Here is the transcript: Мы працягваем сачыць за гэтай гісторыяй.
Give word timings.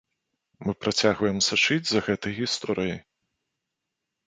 Мы 0.67 0.73
працягваем 0.85 1.37
сачыць 1.49 1.87
за 1.91 2.03
гэтай 2.09 2.33
гісторыяй. 2.41 2.99